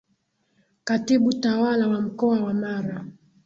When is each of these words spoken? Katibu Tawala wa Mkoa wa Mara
Katibu 0.83 1.33
Tawala 1.33 1.87
wa 1.87 2.01
Mkoa 2.01 2.41
wa 2.41 2.53
Mara 2.53 3.05